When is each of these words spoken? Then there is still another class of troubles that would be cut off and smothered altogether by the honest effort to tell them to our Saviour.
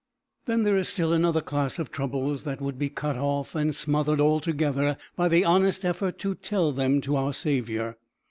Then 0.47 0.63
there 0.63 0.77
is 0.77 0.89
still 0.89 1.13
another 1.13 1.41
class 1.41 1.77
of 1.77 1.91
troubles 1.91 2.43
that 2.43 2.59
would 2.59 2.79
be 2.79 2.89
cut 2.89 3.17
off 3.17 3.53
and 3.53 3.75
smothered 3.75 4.19
altogether 4.19 4.97
by 5.15 5.27
the 5.27 5.45
honest 5.45 5.85
effort 5.85 6.17
to 6.21 6.33
tell 6.33 6.71
them 6.71 7.01
to 7.01 7.15
our 7.17 7.33
Saviour. 7.33 7.97